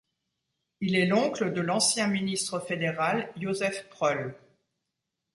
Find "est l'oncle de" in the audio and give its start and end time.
0.95-1.61